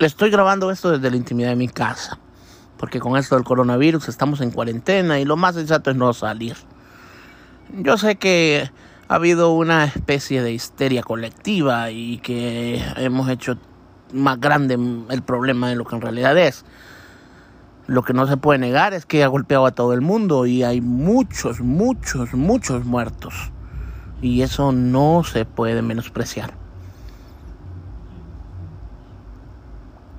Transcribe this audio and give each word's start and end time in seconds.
Le 0.00 0.06
estoy 0.06 0.30
grabando 0.30 0.70
esto 0.70 0.92
desde 0.92 1.10
la 1.10 1.16
intimidad 1.16 1.48
de 1.48 1.56
mi 1.56 1.66
casa, 1.66 2.20
porque 2.76 3.00
con 3.00 3.16
esto 3.16 3.34
del 3.34 3.42
coronavirus 3.42 4.08
estamos 4.08 4.40
en 4.40 4.52
cuarentena 4.52 5.18
y 5.18 5.24
lo 5.24 5.36
más 5.36 5.56
sensato 5.56 5.90
es 5.90 5.96
no 5.96 6.12
salir. 6.12 6.56
Yo 7.76 7.98
sé 7.98 8.14
que 8.14 8.70
ha 9.08 9.14
habido 9.16 9.52
una 9.52 9.86
especie 9.86 10.40
de 10.40 10.52
histeria 10.52 11.02
colectiva 11.02 11.90
y 11.90 12.18
que 12.18 12.80
hemos 12.94 13.28
hecho 13.28 13.58
más 14.12 14.38
grande 14.38 14.78
el 15.10 15.22
problema 15.22 15.68
de 15.68 15.74
lo 15.74 15.84
que 15.84 15.96
en 15.96 16.02
realidad 16.02 16.38
es. 16.38 16.64
Lo 17.88 18.04
que 18.04 18.12
no 18.12 18.28
se 18.28 18.36
puede 18.36 18.60
negar 18.60 18.94
es 18.94 19.04
que 19.04 19.24
ha 19.24 19.26
golpeado 19.26 19.66
a 19.66 19.72
todo 19.72 19.94
el 19.94 20.00
mundo 20.00 20.46
y 20.46 20.62
hay 20.62 20.80
muchos, 20.80 21.58
muchos, 21.58 22.34
muchos 22.34 22.84
muertos. 22.84 23.34
Y 24.22 24.42
eso 24.42 24.70
no 24.70 25.24
se 25.24 25.44
puede 25.44 25.82
menospreciar. 25.82 26.67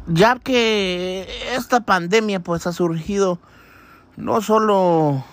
Ya 0.10 0.38
que 0.38 1.27
esta 1.55 1.81
pandemia 1.81 2.40
pues 2.41 2.68
ha 2.68 2.73
surgido 2.73 3.40
no 4.18 4.41
solo 4.41 5.23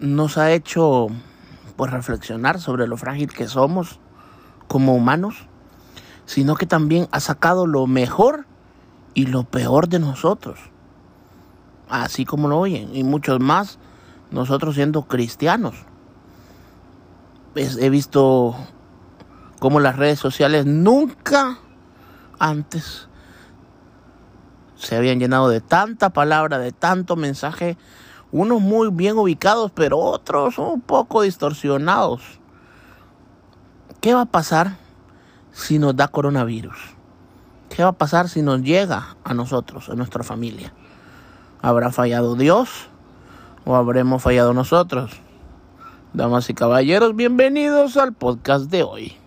nos 0.00 0.38
ha 0.38 0.50
hecho 0.52 1.06
pues 1.76 1.92
reflexionar 1.92 2.60
sobre 2.60 2.88
lo 2.88 2.96
frágil 2.96 3.32
que 3.32 3.46
somos 3.46 4.00
como 4.66 4.94
humanos, 4.94 5.46
sino 6.26 6.56
que 6.56 6.66
también 6.66 7.08
ha 7.12 7.20
sacado 7.20 7.66
lo 7.66 7.86
mejor 7.86 8.46
y 9.14 9.26
lo 9.26 9.44
peor 9.44 9.88
de 9.88 9.98
nosotros 10.00 10.58
así 11.88 12.24
como 12.24 12.48
lo 12.48 12.58
oyen, 12.58 12.94
y 12.94 13.04
muchos 13.04 13.40
más, 13.40 13.78
nosotros 14.30 14.74
siendo 14.74 15.02
cristianos. 15.02 15.74
he 17.54 17.90
visto 17.90 18.54
como 19.58 19.80
las 19.80 19.96
redes 19.96 20.18
sociales 20.18 20.66
nunca 20.66 21.58
antes 22.38 23.07
se 24.78 24.96
habían 24.96 25.18
llenado 25.18 25.48
de 25.48 25.60
tanta 25.60 26.10
palabra, 26.10 26.58
de 26.58 26.72
tanto 26.72 27.16
mensaje, 27.16 27.76
unos 28.30 28.60
muy 28.60 28.90
bien 28.90 29.18
ubicados, 29.18 29.72
pero 29.72 29.98
otros 29.98 30.58
un 30.58 30.80
poco 30.80 31.22
distorsionados. 31.22 32.22
¿Qué 34.00 34.14
va 34.14 34.22
a 34.22 34.26
pasar 34.26 34.76
si 35.52 35.78
nos 35.78 35.96
da 35.96 36.08
coronavirus? 36.08 36.78
¿Qué 37.68 37.82
va 37.82 37.90
a 37.90 37.98
pasar 37.98 38.28
si 38.28 38.42
nos 38.42 38.62
llega 38.62 39.16
a 39.24 39.34
nosotros, 39.34 39.88
a 39.88 39.94
nuestra 39.94 40.22
familia? 40.22 40.72
¿Habrá 41.60 41.90
fallado 41.90 42.36
Dios 42.36 42.88
o 43.64 43.74
habremos 43.74 44.22
fallado 44.22 44.54
nosotros? 44.54 45.10
Damas 46.12 46.48
y 46.48 46.54
caballeros, 46.54 47.16
bienvenidos 47.16 47.96
al 47.96 48.12
podcast 48.12 48.70
de 48.70 48.84
hoy. 48.84 49.17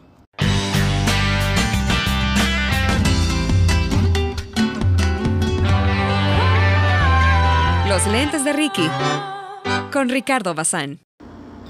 Los 8.03 8.13
lentes 8.13 8.43
de 8.43 8.51
Ricky 8.51 8.89
con 9.93 10.09
Ricardo 10.09 10.55
Bazán. 10.55 11.01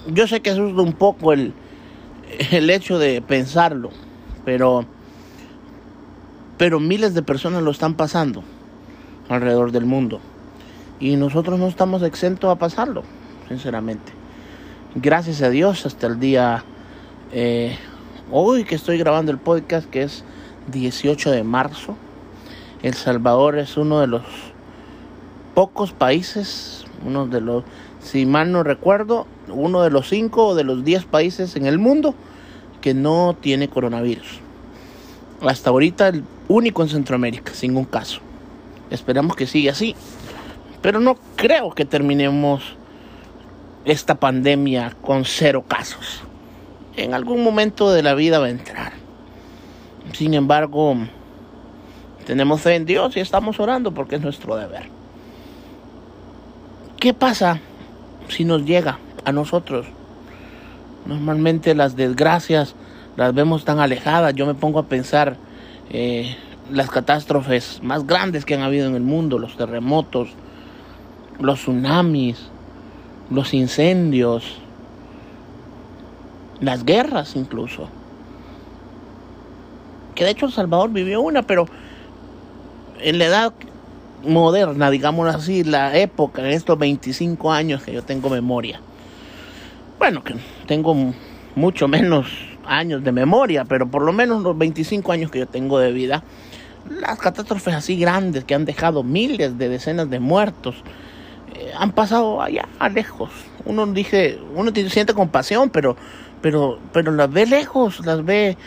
Yo 0.07 0.27
sé 0.27 0.41
que 0.41 0.51
asusta 0.51 0.81
un 0.81 0.93
poco 0.93 1.33
el, 1.33 1.53
el 2.51 2.69
hecho 2.69 2.99
de 2.99 3.21
pensarlo, 3.21 3.89
pero, 4.45 4.85
pero 6.57 6.79
miles 6.79 7.13
de 7.13 7.21
personas 7.21 7.63
lo 7.63 7.71
están 7.71 7.95
pasando 7.95 8.45
alrededor 9.27 9.73
del 9.73 9.83
mundo. 9.83 10.21
Y 11.01 11.17
nosotros 11.17 11.59
no 11.59 11.67
estamos 11.67 12.01
exentos 12.01 12.49
a 12.49 12.55
pasarlo, 12.55 13.03
sinceramente. 13.49 14.13
Gracias 14.95 15.41
a 15.41 15.49
Dios 15.49 15.85
hasta 15.85 16.07
el 16.07 16.17
día 16.21 16.63
eh, 17.33 17.77
hoy 18.31 18.63
que 18.63 18.75
estoy 18.75 18.97
grabando 18.97 19.33
el 19.33 19.37
podcast, 19.37 19.89
que 19.89 20.03
es 20.03 20.23
18 20.71 21.29
de 21.29 21.43
marzo. 21.43 21.97
El 22.83 22.93
Salvador 22.93 23.57
es 23.57 23.75
uno 23.75 23.99
de 23.99 24.07
los 24.07 24.23
pocos 25.53 25.91
países, 25.91 26.85
uno 27.05 27.27
de 27.27 27.41
los, 27.41 27.63
si 27.99 28.25
mal 28.25 28.51
no 28.51 28.63
recuerdo, 28.63 29.27
uno 29.49 29.81
de 29.81 29.89
los 29.89 30.09
cinco 30.09 30.47
o 30.47 30.55
de 30.55 30.63
los 30.63 30.83
diez 30.83 31.05
países 31.05 31.55
en 31.55 31.65
el 31.65 31.77
mundo 31.77 32.15
que 32.81 32.93
no 32.93 33.35
tiene 33.39 33.69
coronavirus. 33.69 34.39
Hasta 35.41 35.69
ahorita 35.69 36.09
el 36.09 36.23
único 36.47 36.81
en 36.83 36.89
Centroamérica, 36.89 37.53
sin 37.53 37.75
un 37.75 37.85
caso. 37.85 38.21
Esperamos 38.89 39.35
que 39.35 39.47
siga 39.47 39.71
así. 39.71 39.95
Pero 40.81 40.99
no 40.99 41.17
creo 41.35 41.71
que 41.71 41.85
terminemos 41.85 42.75
esta 43.85 44.15
pandemia 44.15 44.95
con 45.01 45.25
cero 45.25 45.63
casos. 45.67 46.21
En 46.97 47.13
algún 47.13 47.43
momento 47.43 47.91
de 47.91 48.03
la 48.03 48.15
vida 48.15 48.39
va 48.39 48.47
a 48.47 48.49
entrar. 48.49 48.93
Sin 50.13 50.33
embargo, 50.33 50.95
tenemos 52.25 52.61
fe 52.61 52.75
en 52.75 52.85
Dios 52.85 53.15
y 53.15 53.19
estamos 53.19 53.59
orando 53.59 53.93
porque 53.93 54.15
es 54.15 54.21
nuestro 54.21 54.55
deber. 54.55 55.00
¿Qué 57.01 57.15
pasa 57.15 57.59
si 58.27 58.45
nos 58.45 58.63
llega 58.63 58.99
a 59.25 59.31
nosotros? 59.31 59.87
Normalmente 61.07 61.73
las 61.73 61.95
desgracias 61.95 62.75
las 63.17 63.33
vemos 63.33 63.65
tan 63.65 63.79
alejadas. 63.79 64.35
Yo 64.35 64.45
me 64.45 64.53
pongo 64.53 64.77
a 64.77 64.85
pensar 64.85 65.35
eh, 65.89 66.37
las 66.69 66.91
catástrofes 66.91 67.79
más 67.81 68.05
grandes 68.05 68.45
que 68.45 68.53
han 68.53 68.61
habido 68.61 68.85
en 68.87 68.93
el 68.93 69.01
mundo, 69.01 69.39
los 69.39 69.57
terremotos, 69.57 70.29
los 71.39 71.61
tsunamis, 71.61 72.51
los 73.31 73.55
incendios, 73.55 74.59
las 76.59 76.85
guerras 76.85 77.35
incluso. 77.35 77.89
Que 80.13 80.23
de 80.23 80.29
hecho 80.29 80.45
El 80.45 80.51
Salvador 80.51 80.91
vivió 80.91 81.19
una, 81.19 81.41
pero 81.41 81.65
en 82.99 83.17
la 83.17 83.25
edad 83.25 83.53
moderna, 84.23 84.89
digamos 84.89 85.33
así, 85.33 85.63
la 85.63 85.97
época, 85.97 86.41
en 86.41 86.51
estos 86.51 86.77
25 86.77 87.51
años 87.51 87.83
que 87.83 87.93
yo 87.93 88.03
tengo 88.03 88.29
memoria. 88.29 88.79
Bueno, 89.99 90.23
que 90.23 90.35
tengo 90.67 90.95
mucho 91.55 91.87
menos 91.87 92.27
años 92.65 93.03
de 93.03 93.11
memoria, 93.11 93.65
pero 93.65 93.89
por 93.89 94.03
lo 94.03 94.13
menos 94.13 94.41
los 94.41 94.57
25 94.57 95.11
años 95.11 95.31
que 95.31 95.39
yo 95.39 95.47
tengo 95.47 95.79
de 95.79 95.91
vida, 95.91 96.23
las 96.89 97.19
catástrofes 97.19 97.73
así 97.73 97.97
grandes 97.97 98.43
que 98.43 98.55
han 98.55 98.65
dejado 98.65 99.03
miles 99.03 99.57
de 99.57 99.69
decenas 99.69 100.09
de 100.09 100.19
muertos, 100.19 100.83
han 101.77 101.91
pasado 101.91 102.41
allá, 102.41 102.67
a 102.79 102.89
lejos. 102.89 103.29
Uno 103.65 103.85
dice, 103.87 104.39
uno 104.55 104.71
siente 104.89 105.13
compasión, 105.13 105.69
pero, 105.69 105.95
pero, 106.41 106.79
pero 106.91 107.11
las 107.11 107.31
ve 107.31 107.45
lejos, 107.45 108.05
las 108.05 108.23
ve 108.23 108.57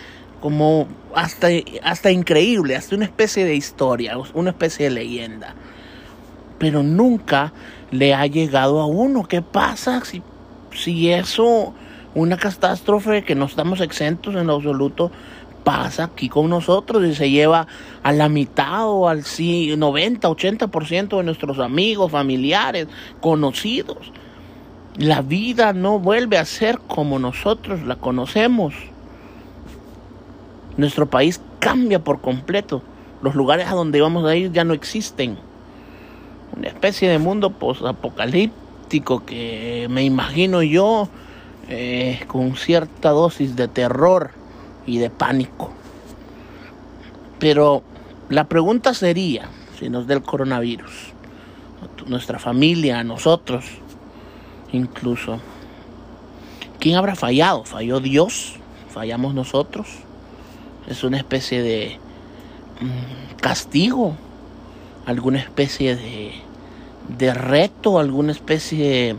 como 0.45 0.87
hasta, 1.15 1.49
hasta 1.83 2.11
increíble, 2.11 2.77
hasta 2.77 2.97
una 2.97 3.07
especie 3.07 3.47
de 3.47 3.55
historia, 3.55 4.19
una 4.35 4.51
especie 4.51 4.91
de 4.91 4.91
leyenda. 4.91 5.55
Pero 6.59 6.83
nunca 6.83 7.55
le 7.91 8.13
ha 8.13 8.27
llegado 8.27 8.79
a 8.83 8.85
uno. 8.85 9.25
¿Qué 9.25 9.41
pasa 9.41 10.05
si, 10.05 10.21
si 10.71 11.11
eso, 11.11 11.73
una 12.15 12.37
catástrofe 12.37 13.25
que 13.25 13.35
no 13.35 13.47
estamos 13.47 13.81
exentos 13.81 14.35
en 14.35 14.49
lo 14.49 14.57
absoluto, 14.57 15.11
pasa 15.65 16.05
aquí 16.05 16.29
con 16.29 16.51
nosotros 16.51 17.03
y 17.07 17.15
se 17.15 17.31
lleva 17.31 17.67
a 18.03 18.13
la 18.13 18.29
mitad 18.29 18.87
o 18.87 19.09
al 19.09 19.23
90, 19.23 20.29
80% 20.29 21.17
de 21.17 21.25
nuestros 21.25 21.59
amigos, 21.59 22.13
familiares, 22.13 22.87
conocidos. 23.23 24.13
La 24.99 25.23
vida 25.23 25.73
no 25.73 25.99
vuelve 25.99 26.37
a 26.37 26.45
ser 26.45 26.81
como 26.81 27.19
nosotros 27.19 27.83
la 27.85 27.97
conocemos. 27.97 28.75
Nuestro 30.77 31.07
país 31.07 31.41
cambia 31.61 31.99
por 31.99 32.21
completo. 32.21 32.83
Los 33.23 33.35
lugares 33.35 33.69
a 33.69 33.75
donde 33.75 34.01
vamos 34.01 34.25
a 34.27 34.37
ir 34.37 34.53
ya 34.53 34.65
no 34.65 34.75
existen. 34.75 35.39
Una 36.57 36.69
especie 36.69 37.09
de 37.09 37.19
mundo 37.19 37.51
post-apocalíptico 37.51 39.25
que 39.25 39.87
me 39.91 40.05
imagino 40.05 40.63
yo 40.63 41.09
eh, 41.69 42.21
con 42.27 42.57
cierta 42.57 43.11
dosis 43.11 43.57
de 43.57 43.69
terror 43.69 44.31
y 44.87 44.99
de 44.99 45.11
pánico. 45.11 45.71
Pero 47.39 47.83
la 48.29 48.45
pregunta 48.45 48.95
sería, 48.95 49.49
si 49.79 49.89
nos 49.89 50.07
da 50.07 50.15
el 50.15 50.23
coronavirus, 50.23 51.13
nuestra 52.07 52.39
familia, 52.39 53.03
nosotros, 53.05 53.65
incluso, 54.73 55.41
¿quién 56.79 56.97
habrá 56.97 57.15
fallado? 57.15 57.65
¿Falló 57.65 58.01
Dios? 58.01 58.57
¿Fallamos 58.91 59.35
nosotros? 59.35 59.87
¿Es 60.89 61.05
una 61.05 61.19
especie 61.19 61.63
de 61.63 61.99
mm, 62.81 63.37
castigo? 63.41 64.17
¿Alguna 65.07 65.39
especie 65.39 65.97
de, 65.97 66.33
de 67.17 67.35
reto? 67.35 67.99
¿Alguna 67.99 68.33
especie 68.33 69.17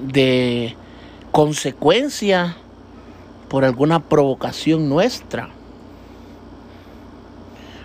de 0.00 0.76
consecuencia 1.32 2.56
por 3.50 3.64
alguna 3.64 4.00
provocación 4.00 4.88
nuestra. 4.88 5.50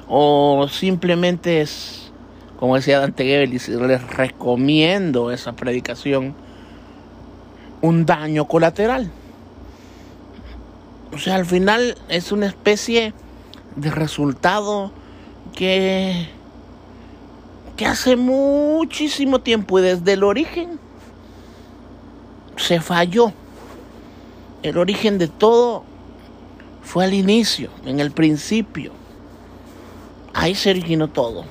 O 0.07 0.67
simplemente 0.69 1.61
es, 1.61 2.11
como 2.59 2.75
decía 2.75 2.99
Dante 2.99 3.23
Goebbels, 3.23 3.67
les 3.69 4.07
recomiendo 4.07 5.31
esa 5.31 5.53
predicación, 5.53 6.35
un 7.81 8.05
daño 8.05 8.45
colateral. 8.45 9.11
O 11.15 11.17
sea, 11.17 11.35
al 11.35 11.45
final 11.45 11.95
es 12.09 12.33
una 12.33 12.45
especie 12.45 13.13
de 13.77 13.89
resultado 13.89 14.91
que, 15.55 16.27
que 17.77 17.85
hace 17.85 18.17
muchísimo 18.17 19.39
tiempo 19.39 19.79
y 19.79 19.83
desde 19.83 20.11
el 20.11 20.25
origen 20.25 20.77
se 22.57 22.81
falló. 22.81 23.31
El 24.61 24.77
origen 24.77 25.17
de 25.17 25.29
todo 25.29 25.85
fue 26.83 27.05
al 27.05 27.13
inicio, 27.13 27.69
en 27.85 28.01
el 28.01 28.11
principio. 28.11 28.91
Ahí 30.33 30.53
se 30.53 30.71
originó 30.71 31.07
todo. 31.07 31.45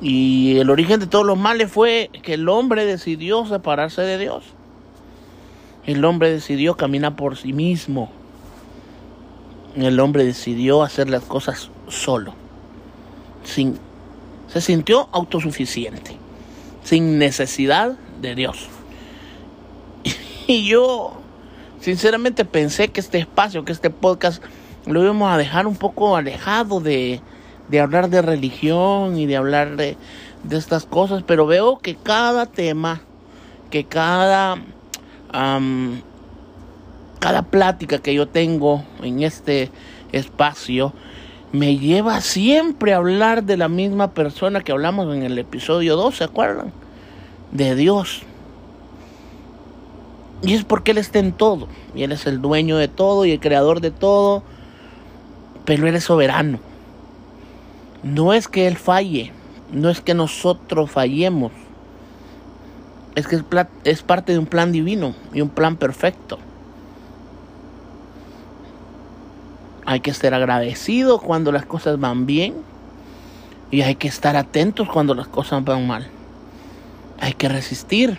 Y 0.00 0.58
el 0.58 0.70
origen 0.70 1.00
de 1.00 1.08
todos 1.08 1.26
los 1.26 1.36
males 1.36 1.72
fue 1.72 2.08
que 2.22 2.34
el 2.34 2.48
hombre 2.48 2.84
decidió 2.84 3.44
separarse 3.46 4.02
de 4.02 4.16
Dios. 4.16 4.44
El 5.86 6.04
hombre 6.04 6.30
decidió 6.30 6.76
caminar 6.76 7.16
por 7.16 7.36
sí 7.36 7.52
mismo. 7.52 8.12
El 9.76 9.98
hombre 10.00 10.24
decidió 10.24 10.82
hacer 10.82 11.10
las 11.10 11.24
cosas 11.24 11.70
solo. 11.88 12.34
Sin, 13.44 13.78
se 14.48 14.60
sintió 14.60 15.08
autosuficiente. 15.12 16.16
Sin 16.84 17.18
necesidad 17.18 17.96
de 18.20 18.34
Dios. 18.34 18.68
Y 20.46 20.66
yo, 20.66 21.14
sinceramente, 21.80 22.44
pensé 22.44 22.88
que 22.88 23.00
este 23.00 23.18
espacio, 23.18 23.64
que 23.64 23.72
este 23.72 23.88
podcast, 23.88 24.42
lo 24.84 25.02
íbamos 25.02 25.32
a 25.32 25.38
dejar 25.38 25.66
un 25.66 25.76
poco 25.76 26.16
alejado 26.16 26.80
de, 26.80 27.22
de 27.68 27.80
hablar 27.80 28.10
de 28.10 28.20
religión 28.20 29.18
y 29.18 29.24
de 29.24 29.36
hablar 29.36 29.76
de, 29.76 29.96
de 30.44 30.56
estas 30.56 30.84
cosas, 30.84 31.22
pero 31.26 31.46
veo 31.46 31.78
que 31.78 31.96
cada 31.96 32.46
tema, 32.46 33.00
que 33.70 33.84
cada, 33.84 34.58
cada 37.24 37.40
plática 37.40 38.00
que 38.00 38.12
yo 38.12 38.28
tengo 38.28 38.84
en 39.02 39.22
este 39.22 39.70
espacio, 40.12 40.92
me 41.52 41.78
lleva 41.78 42.20
siempre 42.20 42.92
a 42.92 42.98
hablar 42.98 43.44
de 43.44 43.56
la 43.56 43.70
misma 43.70 44.12
persona 44.12 44.60
que 44.60 44.72
hablamos 44.72 45.10
en 45.16 45.22
el 45.22 45.38
episodio 45.38 45.96
2, 45.96 46.18
¿se 46.18 46.24
acuerdan? 46.24 46.70
De 47.50 47.76
Dios. 47.76 48.24
Y 50.42 50.52
es 50.52 50.64
porque 50.64 50.90
Él 50.90 50.98
está 50.98 51.18
en 51.18 51.32
todo. 51.32 51.66
Y 51.94 52.02
Él 52.02 52.12
es 52.12 52.26
el 52.26 52.42
dueño 52.42 52.76
de 52.76 52.88
todo 52.88 53.24
y 53.24 53.30
el 53.30 53.40
creador 53.40 53.80
de 53.80 53.90
todo. 53.90 54.42
Pero 55.64 55.88
Él 55.88 55.96
es 55.96 56.04
soberano. 56.04 56.58
No 58.02 58.34
es 58.34 58.48
que 58.48 58.66
Él 58.66 58.76
falle, 58.76 59.32
no 59.72 59.88
es 59.88 60.02
que 60.02 60.12
nosotros 60.12 60.90
fallemos, 60.90 61.52
es 63.14 63.26
que 63.26 63.40
es, 63.84 64.02
parte 64.02 64.32
de 64.32 64.38
un 64.38 64.46
plan 64.46 64.72
divino 64.72 65.14
y 65.32 65.40
un 65.40 65.48
plan 65.48 65.78
perfecto. 65.78 66.38
Hay 69.86 70.00
que 70.00 70.14
ser 70.14 70.34
agradecidos 70.34 71.20
cuando 71.22 71.52
las 71.52 71.66
cosas 71.66 72.00
van 72.00 72.26
bien 72.26 72.54
y 73.70 73.82
hay 73.82 73.96
que 73.96 74.08
estar 74.08 74.36
atentos 74.36 74.88
cuando 74.88 75.14
las 75.14 75.28
cosas 75.28 75.64
van 75.64 75.86
mal. 75.86 76.08
Hay 77.20 77.34
que 77.34 77.48
resistir 77.48 78.18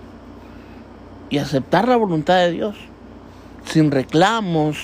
y 1.30 1.38
aceptar 1.38 1.88
la 1.88 1.96
voluntad 1.96 2.36
de 2.38 2.52
Dios 2.52 2.76
sin 3.66 3.92
reclamos, 3.92 4.78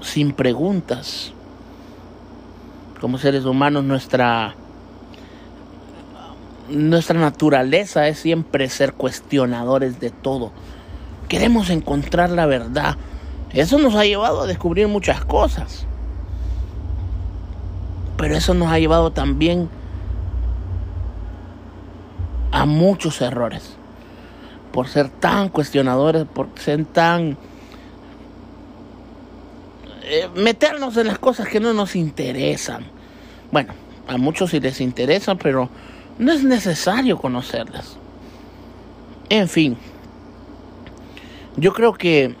sin 0.00 0.32
preguntas 0.32 1.32
como 3.02 3.18
seres 3.18 3.44
humanos 3.46 3.82
nuestra 3.82 4.54
nuestra 6.70 7.18
naturaleza 7.18 8.06
es 8.06 8.20
siempre 8.20 8.68
ser 8.68 8.92
cuestionadores 8.92 9.98
de 9.98 10.10
todo. 10.10 10.52
Queremos 11.28 11.68
encontrar 11.70 12.30
la 12.30 12.46
verdad. 12.46 12.96
Eso 13.52 13.78
nos 13.78 13.94
ha 13.94 14.04
llevado 14.04 14.42
a 14.42 14.46
descubrir 14.46 14.88
muchas 14.88 15.24
cosas. 15.24 15.86
Pero 18.16 18.36
eso 18.36 18.54
nos 18.54 18.68
ha 18.68 18.78
llevado 18.78 19.12
también 19.12 19.68
a 22.50 22.64
muchos 22.64 23.20
errores. 23.20 23.76
Por 24.72 24.88
ser 24.88 25.10
tan 25.10 25.48
cuestionadores, 25.48 26.24
por 26.24 26.48
ser 26.56 26.84
tan 26.86 27.36
eh, 30.04 30.28
meternos 30.34 30.96
en 30.96 31.08
las 31.08 31.18
cosas 31.18 31.48
que 31.48 31.60
no 31.60 31.72
nos 31.74 31.94
interesan. 31.94 32.84
Bueno, 33.50 33.74
a 34.08 34.16
muchos 34.16 34.50
sí 34.50 34.60
les 34.60 34.80
interesa, 34.80 35.34
pero 35.34 35.68
no 36.18 36.32
es 36.32 36.42
necesario 36.42 37.18
conocerlas. 37.18 37.96
En 39.28 39.48
fin, 39.48 39.76
yo 41.56 41.72
creo 41.72 41.94
que 41.94 42.34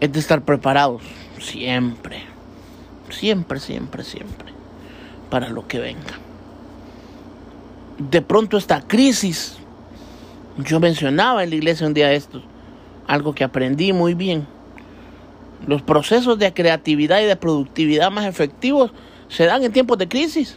es 0.00 0.12
de 0.12 0.20
estar 0.20 0.42
preparados 0.42 1.02
siempre, 1.40 2.22
siempre, 3.10 3.60
siempre, 3.60 4.04
siempre, 4.04 4.52
para 5.30 5.48
lo 5.48 5.66
que 5.66 5.78
venga. 5.78 6.18
De 7.98 8.22
pronto 8.22 8.56
esta 8.56 8.82
crisis, 8.82 9.58
yo 10.58 10.80
mencionaba 10.80 11.42
en 11.42 11.50
la 11.50 11.56
iglesia 11.56 11.86
un 11.86 11.94
día 11.94 12.08
de 12.08 12.16
estos, 12.16 12.42
algo 13.06 13.34
que 13.34 13.44
aprendí 13.44 13.92
muy 13.92 14.14
bien 14.14 14.46
los 15.66 15.82
procesos 15.82 16.38
de 16.38 16.52
creatividad 16.52 17.20
y 17.20 17.24
de 17.24 17.36
productividad 17.36 18.10
más 18.10 18.26
efectivos 18.26 18.92
se 19.28 19.46
dan 19.46 19.64
en 19.64 19.72
tiempos 19.72 19.98
de 19.98 20.08
crisis. 20.08 20.56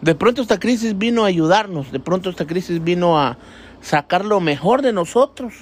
De 0.00 0.14
pronto 0.14 0.40
esta 0.40 0.58
crisis 0.58 0.96
vino 0.96 1.24
a 1.24 1.28
ayudarnos, 1.28 1.92
de 1.92 2.00
pronto 2.00 2.30
esta 2.30 2.46
crisis 2.46 2.82
vino 2.82 3.18
a 3.18 3.36
sacar 3.82 4.24
lo 4.24 4.40
mejor 4.40 4.82
de 4.82 4.92
nosotros. 4.92 5.54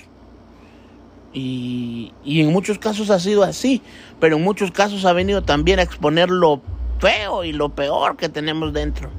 Y, 1.40 2.12
en 2.25 2.52
muchos 2.52 2.79
casos 2.79 3.11
ha 3.11 3.20
sido 3.20 3.44
así, 3.44 3.81
pero 4.19 4.37
en 4.37 4.43
muchos 4.43 4.73
casos 4.73 5.05
ha 5.05 5.12
venido 5.12 5.43
también 5.43 5.79
a 5.79 5.82
exponer 5.82 6.31
lo 6.31 6.61
feo 6.99 7.44
y 7.44 7.52
lo 7.52 7.69
peor 7.69 8.17
que 8.17 8.29
tenemos 8.29 8.73
dentro. 8.73 9.11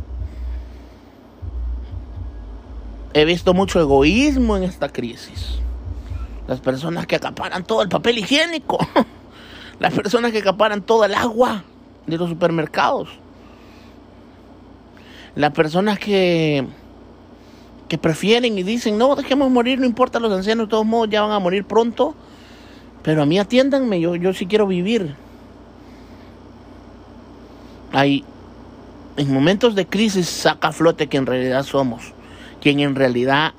He 3.14 3.24
visto 3.24 3.54
mucho 3.54 3.80
egoísmo 3.80 4.58
en 4.58 4.64
esta 4.64 4.90
crisis. 4.90 5.60
Las 6.48 6.60
personas 6.60 7.08
que 7.08 7.16
acaparan 7.16 7.64
todo 7.64 7.82
el 7.82 7.90
papel 7.90 8.18
higiénico. 8.18 8.78
Las 9.80 9.94
personas 9.94 10.34
que 10.34 10.40
acaparan 10.40 10.82
todo 10.82 11.06
el 11.06 11.14
agua 11.14 11.64
de 12.06 12.18
los 12.18 12.30
supermercados. 12.30 13.08
Las 15.36 15.54
personas 15.54 16.00
que, 16.00 16.68
que 17.90 17.98
prefieren 17.98 18.58
y 18.58 18.64
dicen, 18.64 18.98
no, 18.98 19.16
dejemos 19.16 19.52
morir, 19.52 19.80
no 19.80 19.86
importa 19.86 20.20
los 20.20 20.32
ancianos, 20.32 20.68
de 20.68 20.70
todos 20.70 20.86
modos 20.86 21.10
ya 21.10 21.24
van 21.24 21.32
a 21.32 21.40
morir 21.40 21.66
pronto. 21.66 22.16
Pero 23.04 23.24
a 23.24 23.26
mí 23.26 23.40
atiéndanme, 23.40 24.00
yo, 24.00 24.16
yo 24.16 24.34
sí 24.34 24.46
quiero 24.46 24.68
vivir. 24.68 25.16
Hay, 27.92 28.24
en 29.18 29.34
momentos 29.34 29.76
de 29.76 29.88
crisis 29.88 30.30
saca 30.30 30.72
flote 30.72 31.08
que 31.08 31.18
en 31.18 31.26
realidad 31.26 31.64
somos, 31.64 32.14
quien 32.62 32.80
en 32.80 32.96
realidad 32.96 33.54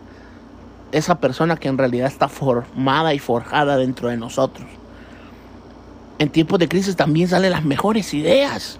esa 0.92 1.20
persona 1.20 1.56
que 1.56 1.68
en 1.68 1.78
realidad 1.78 2.06
está 2.06 2.28
formada 2.28 3.12
y 3.14 3.18
forjada 3.18 3.76
dentro 3.76 4.08
de 4.08 4.16
nosotros. 4.16 4.66
En 6.18 6.28
tiempos 6.30 6.58
de 6.58 6.68
crisis 6.68 6.96
también 6.96 7.28
salen 7.28 7.50
las 7.50 7.64
mejores 7.64 8.12
ideas. 8.14 8.78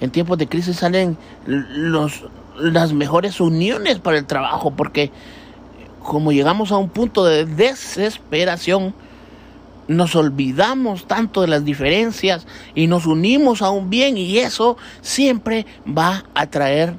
En 0.00 0.10
tiempos 0.10 0.38
de 0.38 0.46
crisis 0.46 0.76
salen 0.76 1.16
los, 1.46 2.24
las 2.58 2.92
mejores 2.92 3.40
uniones 3.40 3.98
para 3.98 4.18
el 4.18 4.26
trabajo, 4.26 4.70
porque 4.70 5.10
como 6.02 6.32
llegamos 6.32 6.72
a 6.72 6.76
un 6.76 6.88
punto 6.88 7.24
de 7.24 7.44
desesperación, 7.44 8.94
nos 9.88 10.16
olvidamos 10.16 11.06
tanto 11.06 11.42
de 11.42 11.48
las 11.48 11.64
diferencias 11.64 12.46
y 12.74 12.86
nos 12.86 13.06
unimos 13.06 13.62
a 13.62 13.70
un 13.70 13.90
bien 13.90 14.16
y 14.16 14.38
eso 14.38 14.76
siempre 15.00 15.66
va 15.86 16.24
a 16.34 16.46
traer 16.46 16.94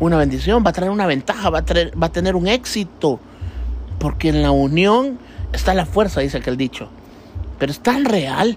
una 0.00 0.16
bendición, 0.16 0.64
va 0.64 0.70
a 0.70 0.72
traer 0.72 0.90
una 0.90 1.06
ventaja, 1.06 1.50
va 1.50 1.58
a, 1.58 1.64
va 2.00 2.06
a 2.06 2.12
tener 2.12 2.36
un 2.36 2.48
éxito. 2.48 3.20
Porque 3.98 4.28
en 4.28 4.42
la 4.42 4.52
unión 4.52 5.18
está 5.52 5.74
la 5.74 5.86
fuerza, 5.86 6.20
dice 6.20 6.38
aquel 6.38 6.56
dicho. 6.56 6.88
Pero 7.58 7.72
es 7.72 7.80
tan 7.80 8.04
real. 8.04 8.56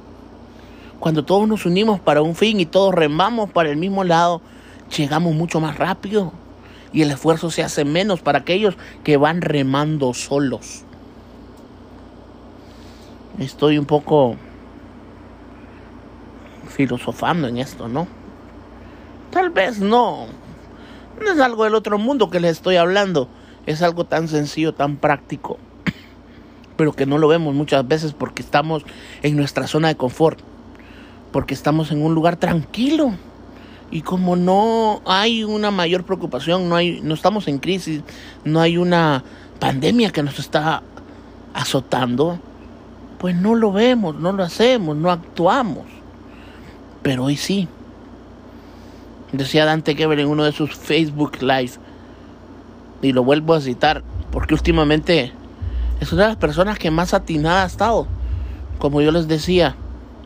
Cuando 1.00 1.25
todos 1.25 1.48
nos 1.48 1.65
unimos 1.65 2.00
para 2.00 2.22
un 2.22 2.36
fin 2.36 2.60
y 2.60 2.67
todos 2.67 2.93
remamos 2.93 3.50
para 3.50 3.70
el 3.70 3.77
mismo 3.77 4.03
lado, 4.03 4.41
llegamos 4.98 5.33
mucho 5.33 5.60
más 5.60 5.77
rápido. 5.77 6.33
Y 6.93 7.01
el 7.01 7.12
esfuerzo 7.12 7.50
se 7.51 7.63
hace 7.63 7.86
menos 7.86 8.21
para 8.21 8.39
aquellos 8.39 8.75
que 9.03 9.17
van 9.17 9.41
remando 9.41 10.13
solos. 10.13 10.83
Estoy 13.39 13.77
un 13.77 13.86
poco 13.86 14.36
filosofando 16.67 17.48
en 17.48 17.57
esto, 17.57 17.88
¿no? 17.88 18.07
Tal 19.31 19.50
vez 19.50 19.79
no, 19.79 20.25
no 21.19 21.31
es 21.31 21.39
algo 21.39 21.63
del 21.63 21.75
otro 21.75 21.98
mundo 21.98 22.29
que 22.29 22.41
les 22.41 22.51
estoy 22.51 22.75
hablando. 22.75 23.29
Es 23.65 23.81
algo 23.81 24.05
tan 24.05 24.27
sencillo, 24.27 24.74
tan 24.74 24.98
práctico. 24.98 25.57
Pero 26.75 26.91
que 26.91 27.05
no 27.05 27.17
lo 27.17 27.29
vemos 27.29 27.53
muchas 27.53 27.88
veces 27.88 28.13
porque 28.13 28.41
estamos 28.41 28.83
en 29.21 29.38
nuestra 29.38 29.67
zona 29.67 29.88
de 29.88 29.95
confort. 29.95 30.39
Porque 31.31 31.53
estamos 31.53 31.91
en 31.91 32.03
un 32.03 32.13
lugar 32.13 32.36
tranquilo. 32.36 33.13
Y 33.91 34.01
como 34.01 34.38
no 34.38 35.01
hay 35.05 35.43
una 35.43 35.69
mayor 35.69 36.05
preocupación, 36.05 36.69
no, 36.69 36.75
hay, 36.77 37.01
no 37.03 37.13
estamos 37.13 37.50
en 37.50 37.60
crisis, 37.60 38.01
no 38.45 38.62
hay 38.62 38.77
una 38.77 39.24
pandemia 39.60 40.12
que 40.12 40.24
nos 40.24 40.39
está 40.39 40.81
azotando, 41.53 42.39
pues 43.19 43.36
no 43.36 43.53
lo 43.53 43.74
vemos, 43.74 44.15
no 44.15 44.31
lo 44.31 44.43
hacemos, 44.43 44.95
no 44.95 45.12
actuamos. 45.12 45.86
Pero 47.03 47.25
hoy 47.25 47.36
sí. 47.36 47.67
Decía 49.33 49.65
Dante 49.65 49.95
Gebel 49.95 50.19
en 50.19 50.27
uno 50.27 50.45
de 50.45 50.53
sus 50.53 50.74
Facebook 50.74 51.41
Live, 51.41 51.74
y 53.01 53.13
lo 53.13 53.24
vuelvo 53.24 53.53
a 53.53 53.62
citar, 53.62 54.03
porque 54.31 54.53
últimamente 54.53 55.33
es 56.00 56.13
una 56.13 56.24
de 56.24 56.27
las 56.29 56.38
personas 56.38 56.79
que 56.79 56.91
más 56.91 57.13
atinada 57.13 57.63
ha 57.63 57.67
estado. 57.67 58.07
Como 58.79 59.01
yo 59.01 59.12
les 59.12 59.27
decía, 59.27 59.75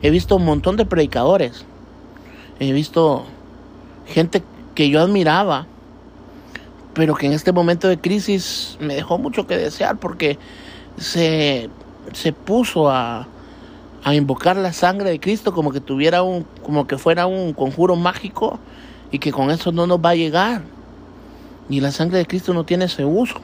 he 0.01 0.09
visto 0.09 0.35
un 0.35 0.45
montón 0.45 0.77
de 0.77 0.85
predicadores, 0.85 1.65
he 2.59 2.71
visto 2.71 3.25
gente 4.05 4.43
que 4.73 4.89
yo 4.89 5.01
admiraba, 5.01 5.67
pero 6.93 7.15
que 7.15 7.25
en 7.25 7.33
este 7.33 7.51
momento 7.51 7.87
de 7.87 7.99
crisis 7.99 8.77
me 8.79 8.95
dejó 8.95 9.17
mucho 9.17 9.47
que 9.47 9.57
desear 9.57 9.97
porque 9.97 10.37
se, 10.97 11.69
se 12.13 12.33
puso 12.33 12.89
a, 12.89 13.27
a 14.03 14.13
invocar 14.13 14.55
la 14.55 14.71
sangre 14.71 15.09
de 15.09 15.19
Cristo 15.19 15.53
como 15.53 15.71
que 15.71 15.81
tuviera 15.81 16.23
un, 16.23 16.45
como 16.63 16.87
que 16.87 16.97
fuera 16.97 17.25
un 17.25 17.53
conjuro 17.53 17.95
mágico 17.95 18.59
y 19.11 19.19
que 19.19 19.31
con 19.31 19.49
eso 19.49 19.71
no 19.71 19.87
nos 19.87 19.99
va 19.99 20.11
a 20.11 20.15
llegar. 20.15 20.61
Y 21.69 21.79
la 21.81 21.91
sangre 21.91 22.19
de 22.19 22.27
Cristo 22.27 22.53
no 22.53 22.63
tiene 22.63 22.85
ese 22.85 23.03
uso. 23.03 23.35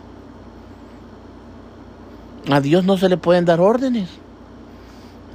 A 2.51 2.61
Dios 2.61 2.83
no 2.85 2.97
se 2.97 3.09
le 3.09 3.17
pueden 3.17 3.45
dar 3.45 3.59
órdenes. 3.59 4.09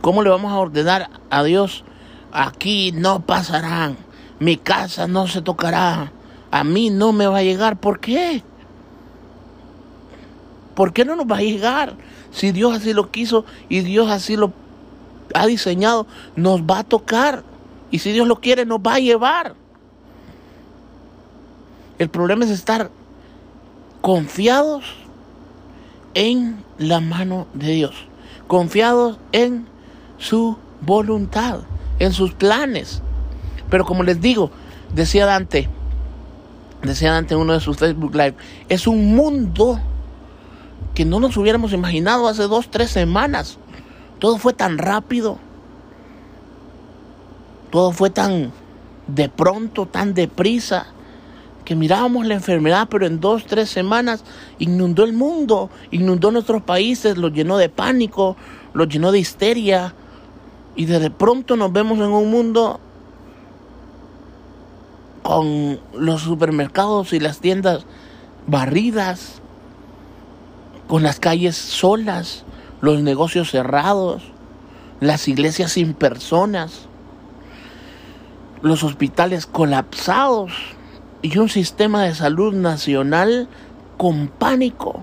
¿Cómo 0.01 0.23
le 0.23 0.31
vamos 0.31 0.53
a 0.53 0.57
ordenar 0.59 1.11
a 1.31 1.43
Dios? 1.43 1.85
Aquí 2.31 2.93
no 2.93 3.21
pasarán, 3.21 3.97
mi 4.39 4.57
casa 4.57 5.07
no 5.07 5.27
se 5.27 5.43
tocará, 5.43 6.13
a 6.51 6.65
mí 6.65 6.91
no 6.91 7.13
me 7.13 7.27
va 7.27 7.39
a 7.39 7.43
llegar. 7.43 7.79
¿Por 7.79 8.01
qué? 8.01 8.43
¿Por 10.75 10.93
qué 10.93 11.05
no 11.05 11.17
nos 11.17 11.27
va 11.27 11.39
a 11.39 11.43
llegar? 11.43 11.97
Si 12.31 12.53
Dios 12.53 12.75
así 12.75 12.93
lo 12.93 13.11
quiso 13.11 13.45
y 13.69 13.81
Dios 13.81 14.11
así 14.11 14.37
lo 14.37 14.53
ha 15.35 15.47
diseñado, 15.47 16.07
nos 16.37 16.63
va 16.63 16.81
a 16.81 16.85
tocar. 16.85 17.45
Y 17.91 18.01
si 18.01 18.13
Dios 18.13 18.29
lo 18.29 18.41
quiere, 18.41 18.67
nos 18.67 18.81
va 18.81 18.95
a 18.95 18.99
llevar. 18.99 19.55
El 21.99 22.11
problema 22.11 22.45
es 22.45 22.51
estar 22.51 22.91
confiados 24.03 24.85
en 26.13 26.63
la 26.79 27.01
mano 27.01 27.47
de 27.55 27.73
Dios, 27.73 27.95
confiados 28.47 29.19
en 29.33 29.67
su 30.19 30.59
voluntad, 30.83 31.61
en 31.99 32.13
sus 32.13 32.35
planes. 32.35 33.03
Pero 33.71 33.85
como 33.85 34.03
les 34.03 34.21
digo, 34.21 34.51
decía 34.95 35.27
Dante, 35.27 35.69
decía 36.83 37.13
Dante 37.13 37.35
en 37.35 37.41
uno 37.41 37.53
de 37.53 37.61
sus 37.61 37.77
Facebook 37.77 38.15
Live, 38.15 38.35
es 38.69 38.87
un 38.87 39.15
mundo 39.15 39.81
que 40.95 41.05
no 41.05 41.21
nos 41.21 41.37
hubiéramos 41.37 41.73
imaginado 41.73 42.29
hace 42.29 42.45
dos, 42.45 42.71
tres 42.71 42.91
semanas. 42.91 43.59
Todo 44.19 44.39
fue 44.39 44.53
tan 44.53 44.79
rápido. 44.79 45.39
Todo 47.71 47.93
fue 47.93 48.11
tan 48.11 48.53
de 49.07 49.29
pronto, 49.29 49.87
tan 49.87 50.15
deprisa, 50.15 50.87
que 51.65 51.75
mirábamos 51.75 52.27
la 52.27 52.35
enfermedad, 52.35 52.89
pero 52.91 53.07
en 53.07 53.21
dos, 53.21 53.45
tres 53.45 53.69
semanas 53.69 54.25
inundó 54.59 55.05
el 55.05 55.13
mundo, 55.13 55.69
inundó 55.91 56.31
nuestros 56.31 56.63
países, 56.63 57.19
los 57.19 57.33
llenó 57.33 57.57
de 57.59 57.69
pánico, 57.69 58.37
los 58.73 58.89
llenó 58.89 59.11
de 59.13 59.19
histeria. 59.19 59.95
Y 60.77 60.85
de 60.85 61.11
pronto 61.11 61.57
nos 61.57 61.73
vemos 61.73 61.99
en 61.99 62.07
un 62.07 62.31
mundo 62.31 62.81
con 65.27 65.81
los 65.93 66.21
supermercados 66.21 67.13
y 67.13 67.19
las 67.19 67.41
tiendas 67.41 67.85
barridas, 68.47 69.43
con 70.87 71.03
las 71.03 71.19
calles 71.19 71.57
solas, 71.57 72.45
los 72.81 73.03
negocios 73.03 73.51
cerrados, 73.51 74.23
las 75.01 75.27
iglesias 75.27 75.73
sin 75.73 75.95
personas, 75.95 76.83
los 78.63 78.85
hospitales 78.85 79.47
colapsados 79.47 80.53
y 81.23 81.37
un 81.39 81.49
sistema 81.49 82.05
de 82.05 82.15
salud 82.15 82.55
nacional 82.55 83.49
con 83.97 84.29
pánico. 84.29 85.03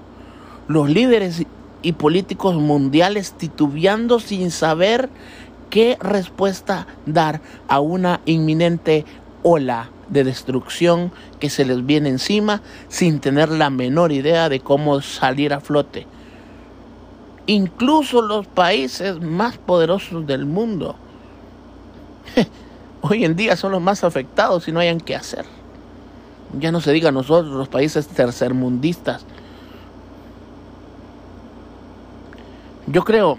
Los 0.69 0.89
líderes 0.89 1.43
y 1.81 1.91
políticos 1.91 2.55
mundiales 2.55 3.33
titubeando 3.33 4.21
sin 4.21 4.51
saber 4.51 5.09
qué 5.69 5.97
respuesta 5.99 6.87
dar 7.05 7.41
a 7.67 7.81
una 7.81 8.21
inminente 8.25 9.03
ola 9.43 9.89
de 10.13 10.23
destrucción 10.23 11.11
que 11.39 11.49
se 11.49 11.65
les 11.65 11.85
viene 11.85 12.09
encima 12.09 12.61
sin 12.87 13.19
tener 13.19 13.49
la 13.49 13.69
menor 13.69 14.11
idea 14.11 14.47
de 14.49 14.59
cómo 14.59 15.01
salir 15.01 15.53
a 15.53 15.59
flote. 15.59 16.07
Incluso 17.47 18.21
los 18.21 18.47
países 18.47 19.19
más 19.19 19.57
poderosos 19.57 20.25
del 20.25 20.45
mundo 20.45 20.95
hoy 23.01 23.25
en 23.25 23.35
día 23.35 23.55
son 23.55 23.71
los 23.71 23.81
más 23.81 24.03
afectados 24.03 24.67
y 24.67 24.71
no 24.71 24.79
hayan 24.79 24.99
qué 24.99 25.15
hacer. 25.15 25.45
Ya 26.59 26.71
no 26.71 26.81
se 26.81 26.91
diga 26.91 27.11
nosotros, 27.11 27.53
los 27.53 27.67
países 27.67 28.07
tercermundistas. 28.07 29.25
Yo 32.87 33.03
creo 33.03 33.37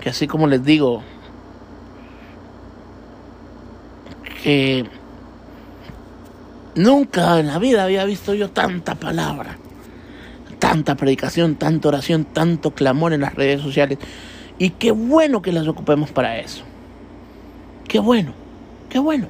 que 0.00 0.10
así 0.10 0.26
como 0.26 0.46
les 0.46 0.62
digo, 0.62 1.02
que 4.44 4.84
nunca 6.74 7.40
en 7.40 7.46
la 7.46 7.58
vida 7.58 7.82
había 7.82 8.04
visto 8.04 8.34
yo 8.34 8.50
tanta 8.50 8.94
palabra, 8.94 9.56
tanta 10.58 10.96
predicación, 10.96 11.54
tanta 11.54 11.88
oración, 11.88 12.26
tanto 12.26 12.72
clamor 12.72 13.14
en 13.14 13.22
las 13.22 13.34
redes 13.34 13.62
sociales. 13.62 13.98
Y 14.58 14.70
qué 14.70 14.90
bueno 14.90 15.40
que 15.40 15.50
las 15.50 15.66
ocupemos 15.66 16.10
para 16.10 16.38
eso. 16.38 16.62
Qué 17.88 17.98
bueno, 17.98 18.34
qué 18.90 18.98
bueno. 18.98 19.28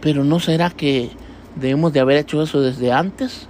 Pero 0.00 0.24
¿no 0.24 0.40
será 0.40 0.70
que 0.70 1.10
debemos 1.56 1.92
de 1.92 2.00
haber 2.00 2.16
hecho 2.16 2.42
eso 2.42 2.62
desde 2.62 2.90
antes? 2.90 3.48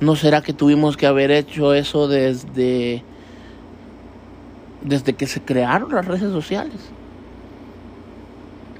¿No 0.00 0.16
será 0.16 0.40
que 0.40 0.54
tuvimos 0.54 0.96
que 0.96 1.06
haber 1.06 1.30
hecho 1.32 1.74
eso 1.74 2.08
desde 2.08 3.04
desde 4.80 5.12
que 5.12 5.26
se 5.26 5.42
crearon 5.42 5.92
las 5.92 6.06
redes 6.06 6.32
sociales? 6.32 6.78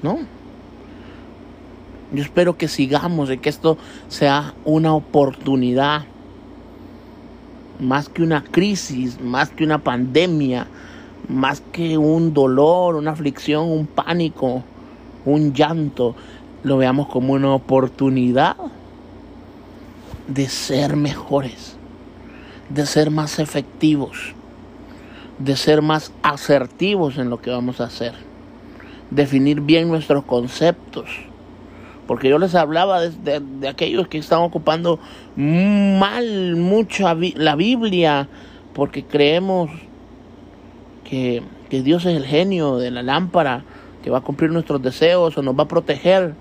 ¿No? 0.02 0.18
Yo 2.12 2.22
espero 2.22 2.56
que 2.56 2.68
sigamos 2.68 3.30
y 3.30 3.38
que 3.38 3.50
esto 3.50 3.76
sea 4.08 4.54
una 4.64 4.94
oportunidad, 4.94 6.04
más 7.80 8.08
que 8.08 8.22
una 8.22 8.42
crisis, 8.42 9.20
más 9.20 9.50
que 9.50 9.64
una 9.64 9.78
pandemia, 9.78 10.66
más 11.28 11.60
que 11.72 11.98
un 11.98 12.32
dolor, 12.32 12.96
una 12.96 13.10
aflicción, 13.10 13.70
un 13.70 13.86
pánico, 13.86 14.62
un 15.26 15.52
llanto, 15.52 16.14
lo 16.62 16.78
veamos 16.78 17.08
como 17.08 17.34
una 17.34 17.52
oportunidad 17.54 18.56
de 20.28 20.48
ser 20.48 20.96
mejores, 20.96 21.76
de 22.70 22.86
ser 22.86 23.10
más 23.10 23.38
efectivos, 23.38 24.34
de 25.38 25.56
ser 25.56 25.82
más 25.82 26.10
asertivos 26.22 27.18
en 27.18 27.28
lo 27.28 27.40
que 27.40 27.50
vamos 27.50 27.80
a 27.80 27.84
hacer 27.84 28.27
definir 29.10 29.60
bien 29.60 29.88
nuestros 29.88 30.24
conceptos. 30.24 31.08
Porque 32.06 32.28
yo 32.28 32.38
les 32.38 32.54
hablaba 32.54 33.00
de, 33.00 33.68
aquellos 33.68 34.08
que 34.08 34.18
están 34.18 34.40
ocupando 34.40 34.98
mal 35.36 36.56
mucho 36.56 37.04
la 37.14 37.54
Biblia, 37.54 38.28
porque 38.72 39.04
creemos 39.04 39.70
que, 41.04 41.42
que 41.68 41.82
Dios 41.82 42.06
es 42.06 42.16
el 42.16 42.24
genio 42.24 42.78
de 42.78 42.90
la 42.90 43.02
lámpara, 43.02 43.64
que 44.02 44.10
va 44.10 44.18
a 44.18 44.22
cumplir 44.22 44.50
nuestros 44.50 44.80
deseos, 44.80 45.36
o 45.36 45.42
nos 45.42 45.58
va 45.58 45.64
a 45.64 45.68
proteger, 45.68 46.34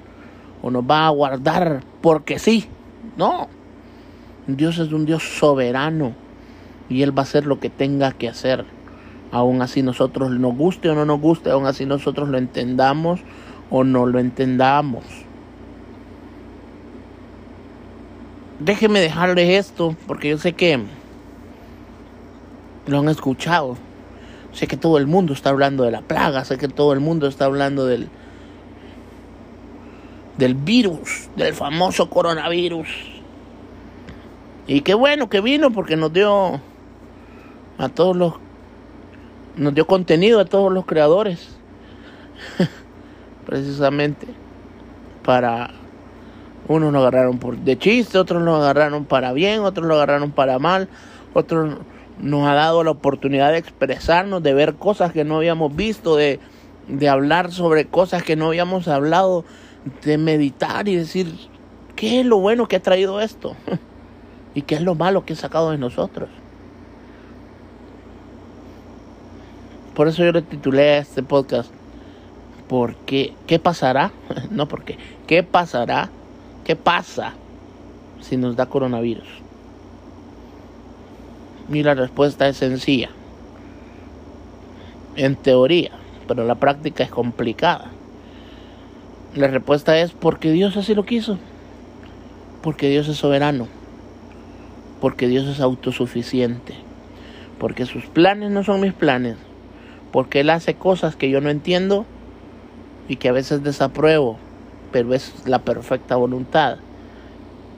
o 0.62 0.72
nos 0.72 0.84
va 0.84 1.08
a 1.08 1.10
guardar, 1.10 1.84
porque 2.02 2.40
sí. 2.40 2.66
No. 3.18 3.50
Dios 4.48 4.78
es 4.78 4.94
un 4.94 5.06
Dios 5.06 5.24
soberano 5.24 6.14
y 6.88 7.02
Él 7.02 7.18
va 7.18 7.24
a 7.24 7.24
hacer 7.24 7.46
lo 7.46 7.60
que 7.60 7.70
tenga 7.70 8.14
que 8.14 8.30
hacer 8.30 8.77
aún 9.32 9.62
así 9.62 9.82
nosotros 9.82 10.32
nos 10.32 10.56
guste 10.56 10.90
o 10.90 10.96
no 10.96 11.06
nos 11.06 11.20
guste, 11.20 11.50
aún 11.50 11.66
así 11.66 11.86
nosotros 11.86 12.30
lo 12.30 12.38
entendamos 12.38 13.20
o 13.70 13.84
no 13.84 14.06
lo 14.06 14.20
entendamos. 14.20 15.04
Déjenme 18.60 19.00
dejarles 19.00 19.50
esto, 19.50 19.96
porque 20.08 20.30
yo 20.30 20.38
sé 20.38 20.54
que 20.54 20.80
lo 22.88 23.00
han 23.00 23.10
escuchado. 23.10 23.78
Sé 24.52 24.66
que 24.68 24.78
todo 24.78 24.98
el 24.98 25.06
mundo 25.06 25.34
está 25.34 25.50
hablando 25.50 25.84
de 25.84 25.92
la 25.92 26.02
plaga, 26.02 26.44
sé 26.44 26.58
que 26.58 26.68
todo 26.68 26.94
el 26.94 27.00
mundo 27.00 27.28
está 27.28 27.46
hablando 27.46 27.86
del 27.86 28.10
del 30.38 30.54
virus, 30.54 31.30
del 31.36 31.54
famoso 31.54 32.10
coronavirus. 32.10 32.88
Y 34.68 34.82
qué 34.82 34.94
bueno 34.94 35.30
que 35.30 35.42
vino 35.42 35.72
porque 35.72 35.96
nos 35.96 36.14
dio 36.14 36.62
a 37.78 37.90
todos 37.90 38.16
los 38.16 38.34
nos 39.58 39.74
dio 39.74 39.86
contenido 39.86 40.40
a 40.40 40.46
todos 40.46 40.72
los 40.72 40.86
creadores. 40.86 41.58
Precisamente 43.46 44.28
para 45.24 45.72
unos 46.68 46.94
lo 46.94 47.00
agarraron 47.00 47.40
por 47.40 47.58
de 47.58 47.78
chiste, 47.78 48.18
otros 48.18 48.42
lo 48.42 48.56
agarraron 48.56 49.06
para 49.06 49.34
bien, 49.34 49.62
otros 49.62 49.88
lo 49.88 49.96
agarraron 49.96 50.32
para 50.32 50.60
mal, 50.60 50.90
otro 51.34 51.80
nos 52.20 52.48
ha 52.48 52.54
dado 52.54 52.84
la 52.84 52.92
oportunidad 52.92 53.52
de 53.52 53.58
expresarnos, 53.58 54.42
de 54.44 54.54
ver 54.54 54.76
cosas 54.76 55.12
que 55.12 55.24
no 55.24 55.38
habíamos 55.38 55.76
visto, 55.76 56.16
de, 56.16 56.40
de 56.88 57.10
hablar 57.10 57.52
sobre 57.52 57.86
cosas 57.86 58.24
que 58.24 58.36
no 58.36 58.48
habíamos 58.48 58.88
hablado, 58.88 59.46
de 60.04 60.18
meditar 60.18 60.88
y 60.88 60.96
decir, 60.96 61.34
¿qué 61.96 62.22
es 62.22 62.26
lo 62.26 62.40
bueno 62.40 62.68
que 62.68 62.78
ha 62.78 62.82
traído 62.82 63.22
esto? 63.22 63.56
¿Y 64.56 64.64
qué 64.64 64.76
es 64.76 64.82
lo 64.82 64.96
malo 64.96 65.26
que 65.26 65.34
ha 65.34 65.36
sacado 65.36 65.72
de 65.72 65.78
nosotros? 65.78 66.30
Por 69.98 70.08
eso 70.08 70.24
yo 70.24 70.32
le 70.32 70.44
titulé 70.44 70.92
a 70.92 70.98
este 71.00 71.24
podcast, 71.24 71.72
¿por 72.70 72.94
qué? 72.94 73.34
¿Qué 73.48 73.58
pasará? 73.58 74.12
no, 74.52 74.68
porque, 74.68 74.96
¿qué 75.26 75.42
pasará? 75.42 76.12
¿Qué 76.64 76.76
pasa 76.76 77.34
si 78.22 78.38
nos 78.38 78.56
da 78.56 78.68
coronavirus? 78.68 79.28
Y 81.74 81.82
la 81.82 81.96
respuesta 81.96 82.48
es 82.48 82.58
sencilla. 82.58 83.10
En 85.16 85.36
teoría, 85.36 85.90
pero 86.28 86.46
la 86.46 86.54
práctica 86.54 87.04
es 87.04 87.10
complicada. 87.10 87.90
La 89.34 89.48
respuesta 89.48 89.98
es 89.98 90.12
porque 90.12 90.52
Dios 90.52 90.78
así 90.78 90.94
lo 90.94 91.08
quiso. 91.08 91.40
Porque 92.62 92.88
Dios 92.88 93.08
es 93.08 93.18
soberano. 93.18 93.68
Porque 95.02 95.28
Dios 95.28 95.48
es 95.48 95.60
autosuficiente. 95.60 96.76
Porque 97.58 97.88
sus 97.88 98.06
planes 98.06 98.52
no 98.52 98.64
son 98.64 98.80
mis 98.80 98.94
planes. 98.94 99.38
Porque 100.18 100.40
Él 100.40 100.50
hace 100.50 100.74
cosas 100.74 101.16
que 101.16 101.30
yo 101.30 101.42
no 101.42 101.52
entiendo 101.52 102.04
y 103.08 103.18
que 103.18 103.30
a 103.30 103.32
veces 103.32 103.62
desapruebo. 103.62 104.40
Pero 104.92 105.14
es 105.14 105.46
la 105.46 105.60
perfecta 105.60 106.16
voluntad. 106.16 106.80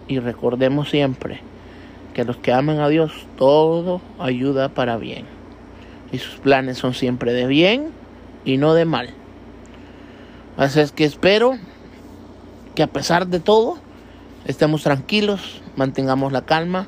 Y 0.07 0.19
recordemos 0.19 0.89
siempre 0.89 1.41
que 2.13 2.23
los 2.23 2.37
que 2.37 2.53
aman 2.53 2.79
a 2.79 2.87
Dios 2.87 3.27
todo 3.37 3.99
ayuda 4.19 4.69
para 4.69 4.95
bien. 4.95 5.25
Y 6.13 6.19
sus 6.19 6.35
planes 6.35 6.77
son 6.77 6.93
siempre 6.93 7.33
de 7.33 7.45
bien 7.45 7.89
y 8.45 8.55
no 8.55 8.73
de 8.73 8.85
mal. 8.85 9.09
Así 10.55 10.79
es 10.79 10.93
que 10.93 11.03
espero 11.03 11.57
que 12.73 12.83
a 12.83 12.87
pesar 12.87 13.27
de 13.27 13.41
todo 13.41 13.79
estemos 14.45 14.83
tranquilos, 14.83 15.61
mantengamos 15.75 16.31
la 16.31 16.45
calma, 16.45 16.87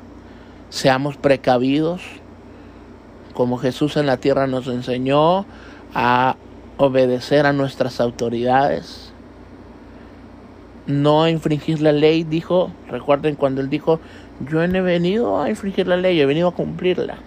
seamos 0.70 1.18
precavidos, 1.18 2.00
como 3.34 3.58
Jesús 3.58 3.96
en 3.96 4.06
la 4.06 4.18
tierra 4.18 4.46
nos 4.46 4.66
enseñó 4.68 5.46
a 5.94 6.36
obedecer 6.76 7.46
a 7.46 7.52
nuestras 7.52 8.00
autoridades, 8.00 9.12
no 10.86 11.28
infringir 11.28 11.80
la 11.80 11.92
ley, 11.92 12.24
dijo, 12.24 12.72
recuerden 12.88 13.36
cuando 13.36 13.60
él 13.60 13.70
dijo, 13.70 14.00
yo 14.50 14.66
no 14.66 14.78
he 14.78 14.80
venido 14.80 15.40
a 15.40 15.48
infringir 15.48 15.86
la 15.86 15.96
ley, 15.96 16.20
he 16.20 16.26
venido 16.26 16.48
a 16.48 16.54
cumplirla. 16.54 17.18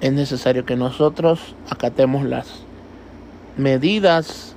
Es 0.00 0.12
necesario 0.12 0.64
que 0.64 0.76
nosotros 0.76 1.56
acatemos 1.70 2.24
las 2.24 2.62
medidas 3.56 4.54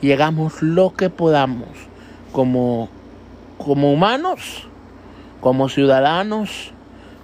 y 0.00 0.12
hagamos 0.12 0.62
lo 0.62 0.94
que 0.94 1.10
podamos 1.10 1.68
como, 2.32 2.88
como 3.58 3.92
humanos, 3.92 4.68
como 5.40 5.68
ciudadanos, 5.68 6.72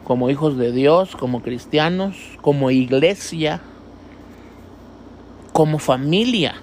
como 0.05 0.31
hijos 0.31 0.57
de 0.57 0.71
Dios, 0.71 1.17
como 1.17 1.43
cristianos, 1.43 2.17
como 2.41 2.71
iglesia, 2.71 3.61
como 5.53 5.79
familia. 5.79 6.57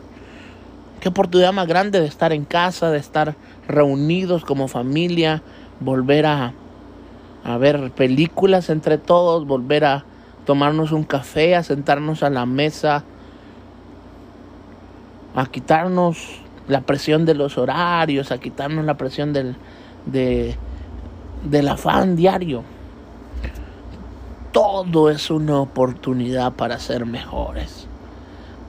Qué 0.99 1.09
oportunidad 1.09 1.51
más 1.51 1.67
grande 1.67 1.99
de 1.99 2.05
estar 2.05 2.31
en 2.33 2.45
casa, 2.45 2.91
de 2.91 2.99
estar 2.99 3.35
reunidos 3.67 4.45
como 4.45 4.67
familia, 4.67 5.41
volver 5.79 6.27
a, 6.27 6.53
a 7.43 7.57
ver 7.57 7.91
películas 7.91 8.69
entre 8.69 8.97
todos, 8.97 9.47
volver 9.47 9.85
a 9.85 10.05
tomarnos 10.45 10.91
un 10.91 11.03
café, 11.03 11.55
a 11.55 11.63
sentarnos 11.63 12.21
a 12.21 12.29
la 12.29 12.45
mesa, 12.45 13.03
a 15.35 15.45
quitarnos 15.47 16.41
la 16.67 16.81
presión 16.81 17.25
de 17.25 17.33
los 17.33 17.57
horarios, 17.57 18.31
a 18.31 18.37
quitarnos 18.37 18.85
la 18.85 18.97
presión 18.97 19.33
del, 19.33 19.55
de, 20.05 20.55
del 21.49 21.67
afán 21.67 22.15
diario. 22.15 22.63
Todo 24.51 25.09
es 25.09 25.29
una 25.29 25.61
oportunidad 25.61 26.53
para 26.53 26.77
ser 26.79 27.05
mejores. 27.05 27.87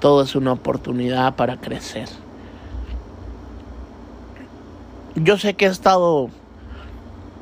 Todo 0.00 0.22
es 0.22 0.36
una 0.36 0.52
oportunidad 0.52 1.34
para 1.34 1.56
crecer. 1.56 2.08
Yo 5.16 5.38
sé 5.38 5.54
que 5.54 5.66
he 5.66 5.68
estado 5.68 6.30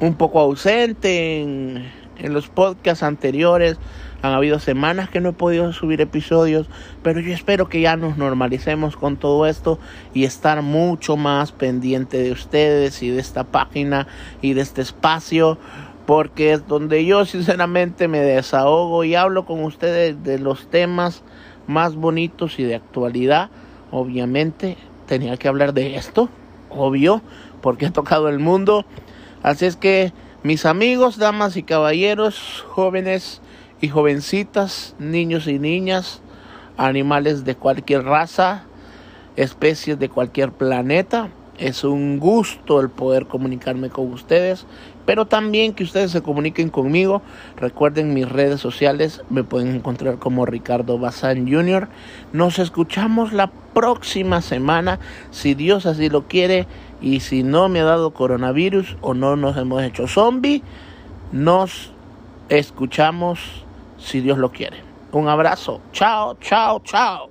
un 0.01 0.15
poco 0.15 0.41
ausente 0.41 1.43
en, 1.43 1.91
en 2.19 2.33
los 2.33 2.49
podcasts 2.49 3.03
anteriores. 3.03 3.77
Han 4.23 4.33
habido 4.33 4.59
semanas 4.59 5.09
que 5.09 5.21
no 5.21 5.31
he 5.31 5.33
podido 5.33 5.73
subir 5.73 6.01
episodios, 6.01 6.67
pero 7.03 7.21
yo 7.21 7.33
espero 7.33 7.69
que 7.69 7.81
ya 7.81 7.97
nos 7.97 8.19
normalicemos 8.19 8.97
con 8.97 9.17
todo 9.17 9.47
esto 9.47 9.79
y 10.13 10.25
estar 10.25 10.63
mucho 10.63 11.17
más 11.17 11.53
pendiente 11.53 12.23
de 12.23 12.33
ustedes 12.33 13.03
y 13.03 13.11
de 13.11 13.21
esta 13.21 13.45
página 13.45 14.07
y 14.43 14.53
de 14.53 14.61
este 14.61 14.83
espacio, 14.83 15.59
porque 16.07 16.53
es 16.53 16.67
donde 16.67 17.05
yo 17.05 17.25
sinceramente 17.25 18.09
me 18.09 18.21
desahogo 18.21 19.05
y 19.05 19.15
hablo 19.15 19.45
con 19.45 19.63
ustedes 19.65 20.23
de 20.23 20.39
los 20.39 20.69
temas 20.69 21.23
más 21.67 21.95
bonitos 21.95 22.59
y 22.59 22.65
de 22.65 22.75
actualidad. 22.75 23.51
Obviamente 23.91 24.77
tenía 25.07 25.37
que 25.37 25.49
hablar 25.49 25.75
de 25.75 25.97
esto, 25.97 26.29
obvio, 26.69 27.23
porque 27.61 27.87
he 27.87 27.91
tocado 27.91 28.29
el 28.29 28.39
mundo. 28.39 28.85
Así 29.43 29.67
es 29.67 29.77
que 29.77 30.13
mis 30.43 30.67
amigos, 30.67 31.19
damas 31.19 31.57
y 31.57 31.63
caballeros, 31.63 32.65
jóvenes 32.69 33.41
y 33.81 33.89
jovencitas, 33.89 34.95
niños 34.99 35.47
y 35.47 35.59
niñas, 35.59 36.23
animales 36.77 37.45
de 37.45 37.57
cualquier 37.57 38.05
raza, 38.05 38.65
especies 39.37 39.99
de 39.99 40.09
cualquier 40.09 40.53
planeta, 40.53 41.31
es 41.61 41.85
un 41.85 42.19
gusto 42.19 42.81
el 42.81 42.89
poder 42.89 43.27
comunicarme 43.27 43.91
con 43.91 44.11
ustedes, 44.13 44.67
pero 45.07 45.27
también 45.27 45.75
que 45.75 45.85
ustedes 45.85 46.11
se 46.11 46.23
comuniquen 46.23 46.71
conmigo. 46.71 47.23
Recuerden 47.57 48.15
mis 48.15 48.29
redes 48.29 48.61
sociales, 48.61 49.23
me 49.31 49.45
pueden 49.45 49.75
encontrar 49.75 50.19
como 50.19 50.47
Ricardo 50.47 50.99
Bazán 50.99 51.51
Jr. 51.51 51.89
Nos 52.33 52.59
escuchamos 52.59 53.33
la 53.33 53.51
próxima 53.75 54.41
semana, 54.41 54.99
si 55.31 55.55
Dios 55.55 55.87
así 55.87 56.09
lo 56.09 56.29
quiere, 56.29 56.67
y 57.01 57.21
si 57.21 57.43
no 57.43 57.69
me 57.69 57.81
ha 57.81 57.85
dado 57.85 58.13
coronavirus 58.13 58.97
o 59.01 59.15
no 59.15 59.37
nos 59.37 59.57
hemos 59.57 59.83
hecho 59.83 60.07
zombie, 60.07 60.63
nos 61.33 61.93
escuchamos 62.49 63.65
si 63.99 64.21
Dios 64.21 64.39
lo 64.39 64.51
quiere. 64.51 64.79
Un 65.13 65.29
abrazo. 65.29 65.81
Chao, 65.93 66.37
chao, 66.41 66.81
chao. 66.85 67.30